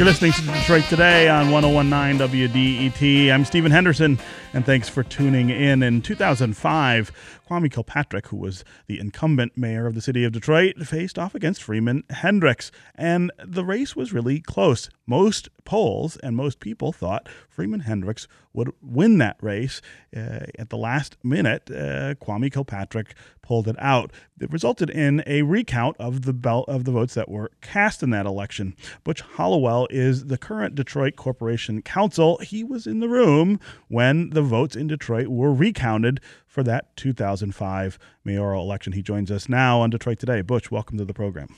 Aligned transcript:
You're 0.00 0.06
listening 0.06 0.32
to 0.32 0.40
Detroit 0.40 0.84
Today 0.84 1.28
on 1.28 1.50
1019 1.50 2.26
WDET. 2.26 3.30
I'm 3.30 3.44
Stephen 3.44 3.70
Henderson, 3.70 4.18
and 4.52 4.66
thanks 4.66 4.88
for 4.88 5.02
tuning 5.02 5.50
in. 5.50 5.82
In 5.82 6.02
2005, 6.02 7.12
Kwame 7.48 7.70
Kilpatrick, 7.70 8.28
who 8.28 8.36
was 8.36 8.64
the 8.86 8.98
incumbent 8.98 9.56
mayor 9.56 9.86
of 9.86 9.94
the 9.94 10.00
city 10.00 10.24
of 10.24 10.32
Detroit, 10.32 10.76
faced 10.78 11.18
off 11.18 11.34
against 11.34 11.62
Freman 11.62 12.04
Hendrix, 12.10 12.70
and 12.94 13.30
the 13.44 13.64
race 13.64 13.94
was 13.94 14.12
really 14.12 14.40
close. 14.40 14.88
Most 15.06 15.48
polls 15.64 16.16
and 16.18 16.36
most 16.36 16.60
people 16.60 16.92
thought 16.92 17.28
Freman 17.48 17.80
Hendrix 17.80 18.26
would 18.52 18.72
win 18.82 19.18
that 19.18 19.36
race. 19.40 19.80
Uh, 20.16 20.46
at 20.58 20.70
the 20.70 20.76
last 20.76 21.16
minute, 21.22 21.70
uh, 21.70 22.14
Kwame 22.14 22.52
Kilpatrick 22.52 23.14
pulled 23.42 23.66
it 23.66 23.76
out. 23.80 24.12
It 24.40 24.52
resulted 24.52 24.90
in 24.90 25.24
a 25.26 25.42
recount 25.42 25.96
of 25.98 26.22
the 26.22 26.64
of 26.68 26.84
the 26.84 26.92
votes 26.92 27.14
that 27.14 27.28
were 27.28 27.50
cast 27.60 28.02
in 28.02 28.10
that 28.10 28.26
election. 28.26 28.76
Butch 29.02 29.20
Hollowell 29.20 29.88
is 29.90 30.26
the 30.26 30.38
current 30.38 30.76
Detroit 30.76 31.16
Corporation 31.16 31.82
Counsel. 31.82 32.38
He 32.38 32.62
was 32.62 32.86
in 32.86 33.00
the 33.00 33.08
room 33.08 33.58
when 33.88 34.30
the 34.30 34.39
votes 34.42 34.76
in 34.76 34.86
Detroit 34.86 35.28
were 35.28 35.52
recounted 35.52 36.20
for 36.46 36.62
that 36.64 36.96
2005 36.96 37.98
mayoral 38.24 38.62
election. 38.62 38.92
He 38.92 39.02
joins 39.02 39.30
us 39.30 39.48
now 39.48 39.80
on 39.80 39.90
Detroit 39.90 40.18
Today. 40.18 40.42
Butch, 40.42 40.70
welcome 40.70 40.98
to 40.98 41.04
the 41.04 41.14
program. 41.14 41.54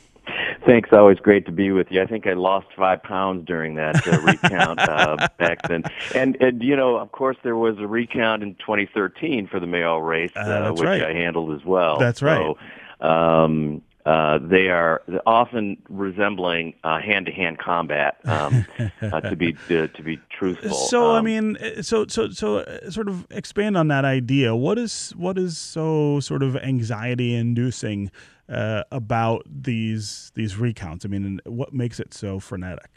Thanks. 0.66 0.90
Always 0.92 1.18
great 1.18 1.44
to 1.46 1.52
be 1.52 1.72
with 1.72 1.88
you. 1.90 2.00
I 2.00 2.06
think 2.06 2.26
I 2.26 2.34
lost 2.34 2.68
five 2.76 3.02
pounds 3.02 3.44
during 3.46 3.74
that 3.74 4.06
uh, 4.06 4.20
recount 4.20 4.78
uh, 4.78 5.28
back 5.38 5.66
then. 5.68 5.82
And, 6.14 6.36
and, 6.40 6.62
you 6.62 6.76
know, 6.76 6.96
of 6.96 7.10
course, 7.10 7.36
there 7.42 7.56
was 7.56 7.78
a 7.78 7.86
recount 7.86 8.42
in 8.42 8.54
2013 8.56 9.48
for 9.48 9.58
the 9.58 9.66
mayoral 9.66 10.02
race, 10.02 10.30
uh, 10.36 10.40
uh 10.40 10.70
which 10.70 10.82
right. 10.82 11.02
I 11.02 11.12
handled 11.14 11.58
as 11.58 11.64
well. 11.64 11.98
That's 11.98 12.22
right. 12.22 12.54
So, 13.00 13.06
um, 13.06 13.82
uh, 14.04 14.38
they 14.42 14.68
are 14.68 15.02
often 15.26 15.76
resembling 15.88 16.74
uh, 16.82 17.00
hand-to-hand 17.00 17.58
combat. 17.58 18.16
Um, 18.24 18.66
uh, 19.02 19.20
to 19.20 19.36
be 19.36 19.52
to, 19.68 19.88
to, 19.88 20.02
be 20.02 20.18
truthful. 20.30 20.70
So 20.70 21.10
um, 21.10 21.16
I 21.16 21.20
mean, 21.20 21.82
so 21.82 22.06
so 22.08 22.30
so 22.30 22.58
uh, 22.58 22.90
sort 22.90 23.08
of 23.08 23.26
expand 23.30 23.76
on 23.76 23.88
that 23.88 24.04
idea. 24.04 24.56
What 24.56 24.78
is 24.78 25.12
what 25.16 25.38
is 25.38 25.56
so 25.56 26.18
sort 26.20 26.42
of 26.42 26.56
anxiety-inducing 26.56 28.10
uh, 28.48 28.82
about 28.90 29.42
these 29.46 30.32
these 30.34 30.56
recounts? 30.56 31.04
I 31.04 31.08
mean, 31.08 31.40
what 31.44 31.72
makes 31.72 32.00
it 32.00 32.12
so 32.12 32.40
frenetic? 32.40 32.90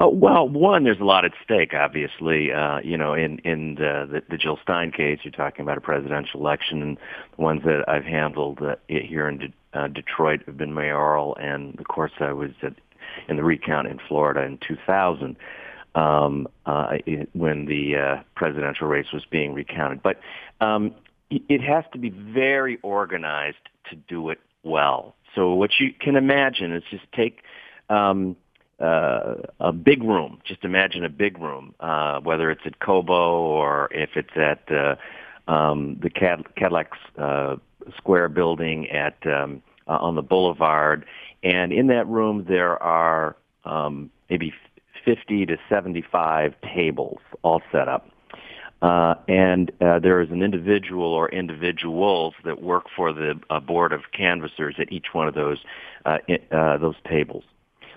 Uh, 0.00 0.08
well, 0.08 0.48
one, 0.48 0.84
there's 0.84 1.00
a 1.00 1.04
lot 1.04 1.24
at 1.24 1.32
stake. 1.42 1.74
Obviously, 1.74 2.52
uh, 2.52 2.78
you 2.78 2.96
know, 2.96 3.14
in 3.14 3.38
in 3.40 3.76
the, 3.76 4.06
the 4.10 4.22
the 4.30 4.36
Jill 4.36 4.58
Stein 4.62 4.92
case, 4.92 5.20
you're 5.22 5.32
talking 5.32 5.62
about 5.62 5.78
a 5.78 5.80
presidential 5.80 6.40
election, 6.40 6.82
and 6.82 6.98
the 7.36 7.42
ones 7.42 7.62
that 7.64 7.88
I've 7.88 8.04
handled 8.04 8.60
uh, 8.62 8.76
here 8.88 9.28
in 9.28 9.38
De- 9.38 9.52
uh, 9.76 9.88
Detroit 9.88 10.42
have 10.46 10.56
been 10.56 10.74
mayoral, 10.74 11.36
and 11.36 11.78
of 11.78 11.86
course, 11.88 12.12
I 12.20 12.32
was 12.32 12.50
at, 12.62 12.74
in 13.28 13.36
the 13.36 13.44
recount 13.44 13.88
in 13.88 13.98
Florida 14.08 14.42
in 14.42 14.58
2000 14.58 15.36
um, 15.94 16.46
uh, 16.66 16.98
when 17.32 17.66
the 17.66 17.96
uh, 17.96 18.22
presidential 18.34 18.86
race 18.86 19.06
was 19.12 19.24
being 19.30 19.54
recounted. 19.54 20.02
But 20.02 20.20
um, 20.60 20.94
it 21.30 21.60
has 21.60 21.84
to 21.92 21.98
be 21.98 22.10
very 22.10 22.78
organized 22.82 23.56
to 23.90 23.96
do 23.96 24.30
it 24.30 24.38
well. 24.62 25.14
So 25.34 25.54
what 25.54 25.70
you 25.78 25.92
can 25.98 26.16
imagine 26.16 26.72
is 26.72 26.82
just 26.90 27.04
take 27.12 27.42
um, 27.88 28.36
uh, 28.80 29.36
a 29.58 29.72
big 29.72 30.02
room. 30.02 30.40
Just 30.44 30.64
imagine 30.64 31.04
a 31.04 31.08
big 31.08 31.38
room, 31.38 31.74
uh, 31.80 32.20
whether 32.20 32.50
it's 32.50 32.62
at 32.64 32.78
Cobo 32.78 33.40
or 33.40 33.88
if 33.92 34.10
it's 34.16 34.36
at 34.36 34.70
uh, 34.70 34.96
um, 35.50 35.98
the 36.02 36.10
Cad- 36.10 36.54
Cadillac 36.56 36.92
uh, 37.18 37.56
Square 37.96 38.30
building 38.30 38.88
at 38.90 39.16
um, 39.26 39.62
uh, 39.88 39.98
on 40.00 40.14
the 40.14 40.22
Boulevard. 40.22 41.04
And 41.42 41.72
in 41.72 41.86
that 41.88 42.06
room, 42.06 42.46
there 42.48 42.82
are 42.82 43.36
um, 43.64 44.10
maybe 44.30 44.52
50 45.04 45.46
to 45.46 45.56
75 45.68 46.54
tables 46.74 47.20
all 47.42 47.62
set 47.70 47.88
up. 47.88 48.10
Uh, 48.82 49.14
and 49.26 49.72
uh, 49.80 49.98
there 49.98 50.20
is 50.20 50.30
an 50.30 50.42
individual 50.42 51.06
or 51.06 51.30
individuals 51.30 52.34
that 52.44 52.62
work 52.62 52.84
for 52.94 53.12
the 53.12 53.40
uh, 53.48 53.58
board 53.58 53.92
of 53.92 54.02
canvassers 54.12 54.74
at 54.78 54.92
each 54.92 55.06
one 55.12 55.26
of 55.26 55.34
those 55.34 55.58
uh, 56.04 56.18
uh, 56.52 56.76
those 56.76 56.96
tables. 57.08 57.44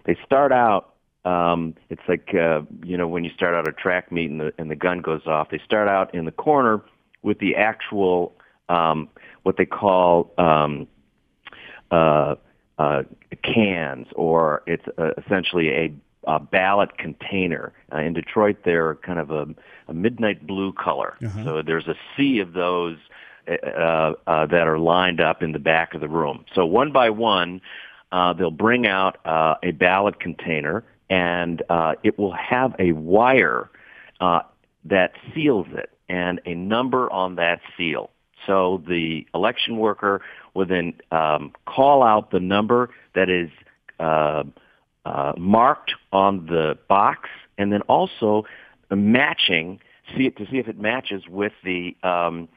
They 0.05 0.17
start 0.25 0.53
out. 0.53 0.93
Um, 1.25 1.75
it's 1.89 2.01
like 2.07 2.33
uh, 2.33 2.61
you 2.81 2.97
know 2.97 3.09
when 3.09 3.25
you 3.25 3.29
start 3.31 3.55
out 3.55 3.67
a 3.67 3.73
track 3.73 4.09
meet 4.09 4.31
and 4.31 4.39
the, 4.39 4.53
and 4.57 4.71
the 4.71 4.75
gun 4.75 5.01
goes 5.01 5.27
off. 5.27 5.49
They 5.51 5.61
start 5.65 5.89
out 5.89 6.15
in 6.15 6.23
the 6.23 6.31
corner 6.31 6.81
with 7.23 7.39
the 7.39 7.55
actual 7.57 8.33
um, 8.69 9.09
what 9.43 9.57
they 9.57 9.65
call 9.65 10.31
um, 10.37 10.87
uh, 11.91 12.35
uh, 12.77 13.03
cans, 13.43 14.07
or 14.15 14.63
it's 14.65 14.85
uh, 14.97 15.11
essentially 15.17 15.69
a 15.69 15.93
uh, 16.27 16.39
ballot 16.39 16.97
container. 16.97 17.73
Uh, 17.91 17.97
in 17.99 18.13
Detroit, 18.13 18.57
they're 18.63 18.95
kind 18.95 19.19
of 19.19 19.31
a, 19.31 19.47
a 19.87 19.93
midnight 19.93 20.45
blue 20.45 20.73
color. 20.73 21.17
Uh-huh. 21.23 21.43
So 21.43 21.61
there's 21.61 21.87
a 21.87 21.95
sea 22.15 22.39
of 22.39 22.53
those 22.53 22.97
uh, 23.47 24.13
uh, 24.27 24.45
that 24.45 24.67
are 24.67 24.77
lined 24.77 25.19
up 25.19 25.41
in 25.41 25.53
the 25.53 25.59
back 25.59 25.93
of 25.93 26.01
the 26.01 26.07
room. 26.07 26.45
So 26.53 26.65
one 26.65 26.91
by 26.91 27.09
one, 27.09 27.61
uh, 28.11 28.33
they'll 28.33 28.51
bring 28.51 28.85
out 28.85 29.17
uh, 29.25 29.55
a 29.63 29.71
ballot 29.71 30.19
container, 30.19 30.83
and 31.09 31.63
uh, 31.69 31.95
it 32.03 32.19
will 32.19 32.33
have 32.33 32.75
a 32.79 32.91
wire 32.91 33.69
uh, 34.19 34.41
that 34.85 35.13
seals 35.33 35.67
it 35.71 35.89
and 36.07 36.41
a 36.45 36.53
number 36.53 37.11
on 37.11 37.35
that 37.35 37.61
seal. 37.77 38.11
So 38.45 38.83
the 38.87 39.25
election 39.33 39.77
worker 39.77 40.21
will 40.53 40.65
then 40.65 40.93
um, 41.11 41.53
call 41.65 42.03
out 42.03 42.31
the 42.31 42.39
number 42.39 42.89
that 43.15 43.29
is 43.29 43.49
uh, 43.99 44.43
uh, 45.05 45.33
marked 45.37 45.93
on 46.11 46.45
the 46.45 46.77
box, 46.87 47.29
and 47.57 47.71
then 47.71 47.81
also 47.83 48.45
matching 48.91 49.79
see 50.15 50.25
it 50.25 50.37
to 50.37 50.45
see 50.49 50.57
if 50.57 50.67
it 50.67 50.79
matches 50.79 51.23
with 51.27 51.53
the 51.63 51.95
um, 52.03 52.47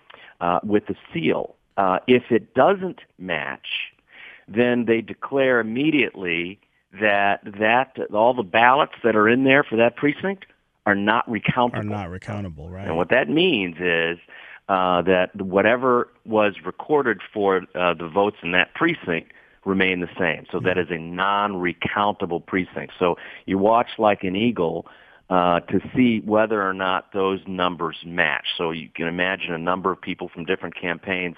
uh, 0.41 0.61
with 0.65 0.87
the 0.87 0.97
seal. 1.13 1.55
Uh, 1.77 1.99
if 2.07 2.25
it 2.31 2.55
doesn't 2.55 3.01
match, 3.19 3.67
then 4.49 4.85
they 4.87 5.01
declare 5.01 5.61
immediately 5.61 6.61
that 7.01 7.41
that 7.45 7.97
all 8.13 8.35
the 8.35 8.43
ballots 8.43 8.95
that 9.03 9.17
are 9.17 9.29
in 9.29 9.45
there 9.45 9.65
for 9.65 9.77
that 9.77 9.97
precinct 9.97 10.47
are 10.85 10.95
not 10.95 11.29
recountable. 11.29 11.75
Are 11.75 11.83
not 11.85 12.09
recountable, 12.09 12.71
right? 12.71 12.87
And 12.87 12.97
what 12.97 13.11
that 13.11 13.29
means 13.29 13.77
is 13.79 14.19
uh, 14.69 15.03
that 15.03 15.31
whatever 15.41 16.09
was 16.25 16.55
recorded 16.65 17.21
for 17.33 17.63
uh, 17.75 17.95
the 17.95 18.09
votes 18.09 18.37
in 18.43 18.53
that 18.53 18.75
precinct 18.75 19.33
remain 19.65 20.01
the 20.01 20.09
same. 20.19 20.45
So 20.51 20.61
that 20.61 20.79
is 20.79 20.89
a 20.91 20.99
non-recountable 20.99 22.45
precinct. 22.47 22.95
So 22.99 23.17
you 23.47 23.59
watch 23.59 23.91
like 23.99 24.25
an 24.25 24.35
eagle 24.35 24.87
uh, 25.31 25.61
to 25.61 25.81
see 25.95 26.21
whether 26.25 26.63
or 26.63 26.75
not 26.75 27.13
those 27.13 27.41
numbers 27.47 27.97
match. 28.05 28.47
So 28.59 28.71
you 28.71 28.89
can 28.95 29.07
imagine 29.07 29.53
a 29.53 29.59
number 29.59 29.93
of 29.93 30.01
people 30.01 30.29
from 30.29 30.45
different 30.45 30.75
campaigns 30.75 31.37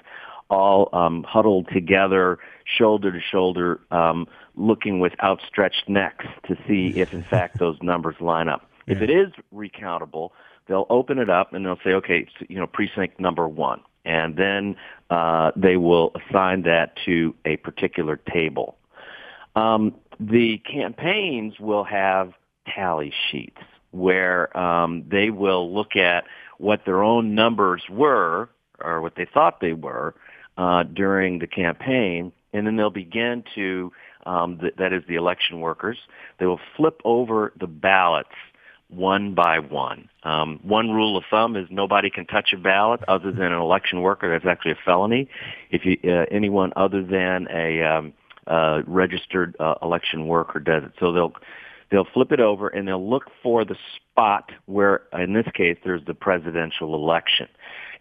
all 0.51 0.89
um, 0.93 1.25
huddled 1.27 1.69
together, 1.73 2.39
shoulder 2.65 3.13
to 3.13 3.21
shoulder, 3.21 3.81
um, 3.91 4.27
looking 4.57 5.01
with 5.01 5.13
outstretched 5.23 5.89
necks 5.89 6.27
to 6.47 6.57
see 6.69 6.99
if, 7.01 7.13
in 7.13 7.23
fact, 7.23 7.59
those 7.59 7.77
numbers 7.83 8.17
line 8.21 8.49
up. 8.49 8.69
If 8.87 9.01
it 9.01 9.09
is 9.09 9.29
recountable, 9.55 10.31
they'll 10.67 10.87
open 10.91 11.19
it 11.19 11.31
up 11.31 11.53
and 11.53 11.65
they'll 11.65 11.79
say, 11.85 11.91
okay, 11.91 12.27
you 12.49 12.59
know, 12.59 12.67
precinct 12.67 13.21
number 13.21 13.49
one 13.49 13.81
and 14.05 14.37
then 14.37 14.77
uh, 15.11 15.51
they 15.57 15.77
will 15.77 16.13
assign 16.15 16.63
that 16.63 16.95
to 17.07 17.35
a 17.45 17.57
particular 17.57 18.17
table. 18.17 18.77
Um, 19.57 19.95
the 20.21 20.59
campaigns 20.59 21.59
will 21.59 21.85
have 21.85 22.33
tally 22.67 23.13
sheets 23.31 23.61
where 23.93 24.57
um, 24.57 25.05
they 25.09 25.31
will 25.31 25.73
look 25.73 25.97
at 25.97 26.25
what 26.59 26.85
their 26.85 27.03
own 27.03 27.35
numbers 27.35 27.83
were 27.89 28.49
or 28.81 29.01
what 29.01 29.15
they 29.17 29.27
thought 29.33 29.61
they 29.61 29.73
were 29.73 30.15
uh, 30.59 30.83
during 30.83 31.39
the 31.39 31.47
campaign, 31.47 32.33
and 32.53 32.67
then 32.67 32.77
they'll 32.77 32.91
begin 32.91 33.43
to, 33.55 33.93
um, 34.27 34.59
th- 34.59 34.75
that 34.79 34.93
is 34.93 35.03
the 35.09 35.15
election 35.15 35.61
workers, 35.61 35.97
they 36.39 36.47
will 36.47 36.61
flip 36.77 37.01
over 37.05 37.53
the 37.59 37.67
ballots 37.67 38.35
one 38.89 39.35
by 39.35 39.59
one. 39.59 40.09
Um, 40.23 40.61
one 40.63 40.91
rule 40.91 41.17
of 41.17 41.25
thumb 41.31 41.57
is 41.57 41.67
nobody 41.71 42.11
can 42.11 42.27
touch 42.27 42.53
a 42.53 42.57
ballot 42.57 43.01
other 43.09 43.33
than 43.33 43.45
an 43.45 43.61
election 43.61 44.03
worker. 44.03 44.31
That's 44.31 44.47
actually 44.47 44.73
a 44.73 44.79
felony. 44.85 45.29
If 45.71 45.85
you 45.85 45.99
uh, 46.05 46.27
anyone 46.31 46.73
other 46.77 47.03
than 47.03 47.49
a 47.51 47.83
um, 47.83 48.13
uh, 48.47 48.83
registered 48.87 49.57
uh, 49.59 49.75
election 49.83 50.27
worker 50.27 50.61
does 50.61 50.85
it, 50.85 50.93
so 51.01 51.13
they'll 51.13 51.33
they'll 51.91 52.07
flip 52.13 52.33
it 52.33 52.41
over 52.41 52.69
and 52.69 52.87
they'll 52.87 53.09
look 53.09 53.31
for 53.43 53.65
the 53.65 53.77
spot 53.97 54.51
where, 54.67 55.03
in 55.13 55.33
this 55.33 55.47
case, 55.55 55.77
there's 55.85 56.05
the 56.07 56.15
presidential 56.15 56.95
election, 56.95 57.49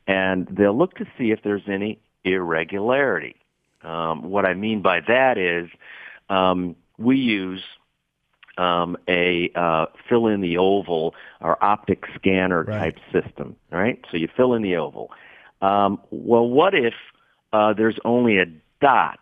and 0.08 0.48
they'll 0.48 0.78
look 0.78 0.96
to 0.96 1.06
see 1.18 1.32
if 1.32 1.40
there's 1.44 1.68
any 1.68 2.00
irregularity. 2.24 3.36
Um, 3.84 4.24
what 4.24 4.46
I 4.46 4.54
mean 4.54 4.82
by 4.82 5.02
that 5.02 5.38
is 5.38 5.70
um, 6.30 6.76
we 6.98 7.18
use 7.18 7.62
um, 8.58 8.98
a 9.08 9.52
uh, 9.56 9.86
fill 10.08 10.28
in 10.28 10.42
the 10.42 10.58
oval 10.58 11.16
or 11.42 11.64
optic 11.64 12.06
scanner 12.16 12.64
right. 12.64 12.96
type 12.96 12.98
system, 13.12 13.56
right? 13.72 14.04
So 14.12 14.18
you 14.18 14.28
fill 14.36 14.54
in 14.54 14.62
the 14.62 14.76
oval. 14.76 15.12
Um, 15.62 16.00
well, 16.12 16.48
what 16.48 16.74
if 16.74 16.94
uh, 17.54 17.74
there's 17.74 17.98
only 18.04 18.38
a 18.40 18.46
dot 18.82 19.20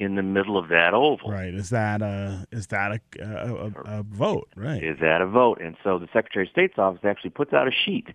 in 0.00 0.14
the 0.14 0.22
middle 0.22 0.56
of 0.56 0.68
that 0.68 0.94
oval. 0.94 1.30
Right. 1.30 1.54
Is 1.54 1.68
that 1.70 2.00
a 2.00 2.46
is 2.50 2.68
that 2.68 2.92
a, 2.92 3.22
a, 3.22 3.98
a 3.98 4.02
vote? 4.02 4.48
Right. 4.56 4.82
Is 4.82 4.98
that 5.00 5.20
a 5.20 5.26
vote? 5.26 5.60
And 5.60 5.76
so 5.84 5.98
the 5.98 6.08
Secretary 6.12 6.46
of 6.46 6.50
State's 6.50 6.78
office 6.78 7.04
actually 7.04 7.30
puts 7.30 7.52
out 7.52 7.68
a 7.68 7.70
sheet 7.70 8.08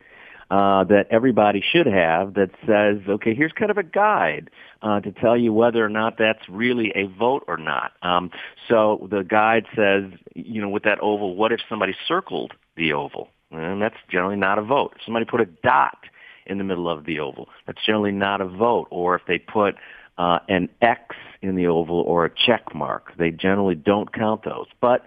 uh, 0.51 0.83
that 0.85 1.07
everybody 1.09 1.63
should 1.71 1.87
have 1.87 2.35
that 2.35 2.51
says, 2.67 2.97
okay, 3.07 3.33
here's 3.33 3.51
kind 3.51 3.71
of 3.71 3.77
a 3.77 3.83
guide 3.83 4.49
uh, 4.81 4.99
to 4.99 5.11
tell 5.11 5.35
you 5.35 5.51
whether 5.51 5.83
or 5.83 5.89
not 5.89 6.17
that's 6.17 6.47
really 6.47 6.91
a 6.95 7.07
vote 7.17 7.43
or 7.47 7.57
not. 7.57 7.93
Um, 8.01 8.29
so 8.69 9.07
the 9.09 9.23
guide 9.23 9.65
says, 9.75 10.03
you 10.35 10.61
know, 10.61 10.69
with 10.69 10.83
that 10.83 10.99
oval, 11.01 11.35
what 11.35 11.51
if 11.51 11.61
somebody 11.67 11.95
circled 12.07 12.53
the 12.75 12.93
oval? 12.93 13.29
And 13.51 13.81
that's 13.81 13.95
generally 14.09 14.35
not 14.35 14.59
a 14.59 14.61
vote. 14.61 14.93
If 14.95 15.01
somebody 15.05 15.25
put 15.25 15.41
a 15.41 15.45
dot 15.45 15.97
in 16.45 16.57
the 16.57 16.63
middle 16.63 16.89
of 16.89 17.05
the 17.05 17.19
oval, 17.19 17.49
that's 17.65 17.83
generally 17.83 18.11
not 18.11 18.41
a 18.41 18.47
vote. 18.47 18.87
Or 18.91 19.15
if 19.15 19.21
they 19.27 19.39
put 19.39 19.75
uh, 20.17 20.39
an 20.47 20.69
X 20.81 21.15
in 21.41 21.55
the 21.55 21.67
oval 21.67 22.01
or 22.01 22.25
a 22.25 22.29
check 22.29 22.73
mark, 22.75 23.13
they 23.17 23.31
generally 23.31 23.75
don't 23.75 24.13
count 24.13 24.43
those. 24.43 24.67
But 24.81 25.05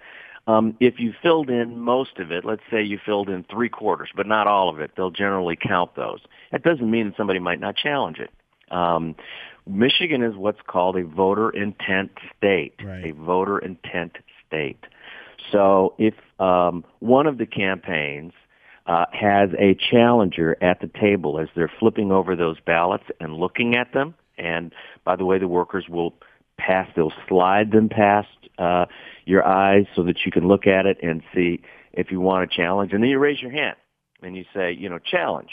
um, 0.48 0.74
if 0.80 0.98
you 0.98 1.12
filled 1.22 1.50
in 1.50 1.78
most 1.78 2.18
of 2.18 2.32
it, 2.32 2.42
let's 2.42 2.62
say 2.70 2.82
you 2.82 2.98
filled 3.04 3.28
in 3.28 3.44
three 3.44 3.68
quarters, 3.68 4.08
but 4.16 4.26
not 4.26 4.46
all 4.46 4.70
of 4.70 4.80
it, 4.80 4.92
they'll 4.96 5.10
generally 5.10 5.56
count 5.60 5.94
those. 5.94 6.20
That 6.50 6.62
doesn't 6.62 6.90
mean 6.90 7.08
that 7.08 7.16
somebody 7.18 7.38
might 7.38 7.60
not 7.60 7.76
challenge 7.76 8.18
it. 8.18 8.30
Um, 8.72 9.14
Michigan 9.66 10.22
is 10.22 10.34
what's 10.34 10.60
called 10.66 10.96
a 10.96 11.04
voter 11.04 11.50
intent 11.50 12.12
state, 12.36 12.74
right. 12.82 13.04
a 13.04 13.12
voter 13.12 13.58
intent 13.58 14.16
state. 14.46 14.82
So 15.52 15.94
if 15.98 16.14
um, 16.40 16.82
one 17.00 17.26
of 17.26 17.36
the 17.36 17.46
campaigns 17.46 18.32
uh, 18.86 19.04
has 19.12 19.50
a 19.58 19.76
challenger 19.90 20.56
at 20.62 20.80
the 20.80 20.90
table 20.98 21.38
as 21.38 21.48
they're 21.54 21.70
flipping 21.78 22.10
over 22.10 22.34
those 22.34 22.58
ballots 22.60 23.04
and 23.20 23.34
looking 23.34 23.74
at 23.76 23.92
them, 23.92 24.14
and 24.38 24.72
by 25.04 25.14
the 25.14 25.26
way, 25.26 25.38
the 25.38 25.48
workers 25.48 25.84
will 25.90 26.14
pass, 26.56 26.88
they'll 26.96 27.12
slide 27.28 27.70
them 27.70 27.90
past 27.90 28.28
uh, 28.58 28.86
your 29.28 29.46
eyes 29.46 29.84
so 29.94 30.02
that 30.04 30.24
you 30.24 30.32
can 30.32 30.48
look 30.48 30.66
at 30.66 30.86
it 30.86 30.98
and 31.02 31.22
see 31.34 31.60
if 31.92 32.10
you 32.10 32.20
want 32.20 32.44
a 32.44 32.46
challenge. 32.56 32.92
And 32.92 33.02
then 33.02 33.10
you 33.10 33.18
raise 33.18 33.40
your 33.40 33.50
hand 33.50 33.76
and 34.22 34.36
you 34.36 34.44
say, 34.54 34.72
you 34.72 34.88
know, 34.88 34.98
challenge. 34.98 35.50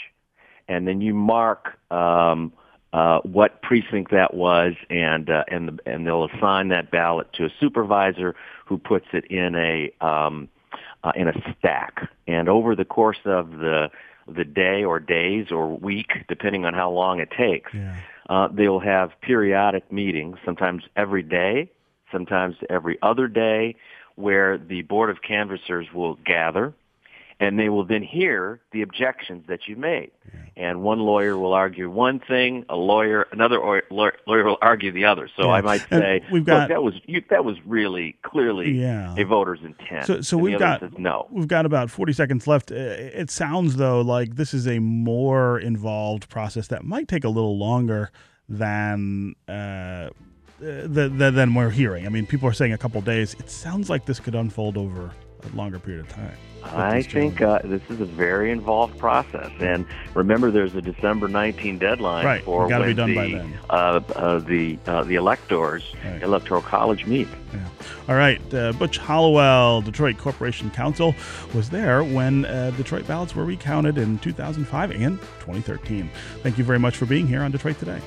And 0.68 0.88
then 0.88 1.00
you 1.00 1.14
mark 1.14 1.78
um, 1.90 2.52
uh, 2.92 3.20
what 3.20 3.62
precinct 3.62 4.10
that 4.12 4.34
was, 4.34 4.72
and 4.90 5.28
uh, 5.30 5.44
and 5.48 5.68
the, 5.68 5.78
and 5.86 6.06
they'll 6.06 6.24
assign 6.24 6.68
that 6.68 6.90
ballot 6.90 7.32
to 7.34 7.44
a 7.44 7.50
supervisor 7.60 8.34
who 8.64 8.78
puts 8.78 9.06
it 9.12 9.26
in 9.26 9.54
a 9.54 9.92
um, 10.04 10.48
uh, 11.04 11.12
in 11.14 11.28
a 11.28 11.54
stack. 11.58 12.08
And 12.26 12.48
over 12.48 12.74
the 12.74 12.84
course 12.84 13.18
of 13.24 13.50
the 13.50 13.90
the 14.26 14.44
day 14.44 14.82
or 14.82 14.98
days 14.98 15.52
or 15.52 15.76
week, 15.76 16.10
depending 16.26 16.64
on 16.64 16.74
how 16.74 16.90
long 16.90 17.20
it 17.20 17.30
takes, 17.30 17.72
Yeah. 17.72 17.94
uh, 18.28 18.48
they'll 18.48 18.80
have 18.80 19.12
periodic 19.20 19.92
meetings, 19.92 20.38
sometimes 20.44 20.82
every 20.96 21.22
day, 21.22 21.70
sometimes 22.12 22.56
every 22.70 22.98
other 23.02 23.28
day, 23.28 23.76
where 24.14 24.56
the 24.58 24.82
Board 24.82 25.10
of 25.10 25.22
Canvassers 25.22 25.86
will 25.92 26.14
gather 26.24 26.72
and 27.38 27.58
they 27.58 27.68
will 27.68 27.84
then 27.84 28.02
hear 28.02 28.60
the 28.72 28.80
objections 28.80 29.44
that 29.46 29.68
you 29.68 29.76
made. 29.76 30.10
And 30.56 30.80
one 30.82 31.00
lawyer 31.00 31.36
will 31.36 31.52
argue 31.52 31.90
one 31.90 32.18
thing, 32.18 32.64
a 32.70 32.76
lawyer, 32.76 33.26
another 33.30 33.58
or, 33.58 33.82
lawyer, 33.90 34.16
will 34.26 34.56
argue 34.62 34.90
the 34.90 35.04
other. 35.04 35.28
So 35.36 35.42
Yeah. 35.48 35.50
I 35.50 35.60
might 35.60 35.86
And 35.90 36.00
say, 36.02 36.22
we've 36.32 36.46
got- 36.46 36.70
that 36.70 36.82
was 36.82 36.94
you, 37.04 37.22
that 37.28 37.44
was 37.44 37.58
really 37.66 38.16
clearly 38.22 38.70
Yeah. 38.80 39.14
a 39.18 39.24
voter's 39.24 39.60
intent. 39.62 40.06
So, 40.06 40.22
so 40.22 40.38
we've 40.38 40.58
got 40.58 40.80
says 40.80 40.92
no. 40.96 41.26
we've 41.30 41.46
got 41.46 41.66
about 41.66 41.90
forty 41.90 42.14
seconds 42.14 42.46
left. 42.46 42.70
It 42.70 43.28
sounds 43.30 43.76
though 43.76 44.00
like 44.00 44.36
this 44.36 44.54
is 44.54 44.66
a 44.66 44.78
more 44.78 45.58
involved 45.58 46.30
process 46.30 46.68
that 46.68 46.84
might 46.84 47.06
take 47.06 47.24
a 47.24 47.28
little 47.28 47.58
longer 47.58 48.10
than 48.48 49.34
uh, 49.46 50.08
the, 50.58 51.08
the, 51.08 51.30
than 51.30 51.54
we're 51.54 51.70
hearing. 51.70 52.06
I 52.06 52.08
mean, 52.08 52.26
people 52.26 52.48
are 52.48 52.52
saying 52.52 52.72
a 52.72 52.78
couple 52.78 53.00
days. 53.00 53.34
It 53.38 53.50
sounds 53.50 53.90
like 53.90 54.06
this 54.06 54.20
could 54.20 54.34
unfold 54.34 54.76
over 54.76 55.10
a 55.42 55.56
longer 55.56 55.78
period 55.78 56.00
of 56.06 56.08
time. 56.08 56.32
I 56.64 57.02
think 57.02 57.40
uh, 57.40 57.60
this 57.62 57.82
is 57.90 58.00
a 58.00 58.04
very 58.04 58.50
involved 58.50 58.98
process, 58.98 59.52
and 59.60 59.86
remember, 60.14 60.50
there's 60.50 60.74
a 60.74 60.82
December 60.82 61.28
19 61.28 61.78
deadline 61.78 62.24
Right. 62.24 62.42
for 62.42 62.66
when 62.66 62.96
the. 62.96 63.44
Uh, 63.70 64.00
uh, 64.16 64.38
the 64.40 64.76
uh, 64.86 65.04
the 65.04 65.14
electors, 65.14 65.94
Right. 66.04 66.22
electoral 66.22 66.62
college 66.62 67.06
meet. 67.06 67.28
Yeah. 67.52 67.60
All 68.08 68.16
right. 68.16 68.40
Uh, 68.52 68.72
Butch 68.72 68.98
Hollowell, 68.98 69.82
Detroit 69.82 70.18
Corporation 70.18 70.70
Counsel, 70.70 71.14
was 71.54 71.70
there 71.70 72.02
when 72.02 72.44
uh, 72.46 72.72
Detroit 72.76 73.06
ballots 73.06 73.36
were 73.36 73.44
recounted 73.44 73.96
in 73.96 74.18
2005 74.18 74.90
and 74.90 75.20
2013. 75.20 76.10
Thank 76.42 76.58
you 76.58 76.64
very 76.64 76.80
much 76.80 76.96
for 76.96 77.06
being 77.06 77.28
here 77.28 77.42
on 77.42 77.52
Detroit 77.52 77.78
Today. 77.78 78.00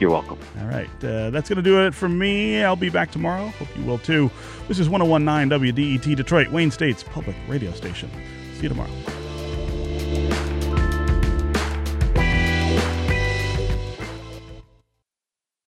You're 0.00 0.10
welcome. 0.10 0.38
All 0.60 0.66
right. 0.66 0.88
Uh, 1.02 1.30
that's 1.30 1.48
going 1.48 1.56
to 1.56 1.62
do 1.62 1.86
it 1.86 1.94
for 1.94 2.08
me. 2.08 2.62
I'll 2.62 2.76
be 2.76 2.90
back 2.90 3.10
tomorrow. 3.10 3.48
Hope 3.48 3.68
you 3.76 3.84
will 3.84 3.98
too. 3.98 4.30
This 4.68 4.78
is 4.78 4.88
1019 4.88 5.58
WDET 5.72 6.16
Detroit, 6.16 6.48
Wayne 6.48 6.70
State's 6.70 7.02
public 7.02 7.36
radio 7.48 7.72
station. 7.72 8.10
See 8.54 8.64
you 8.64 8.68
tomorrow. 8.68 8.90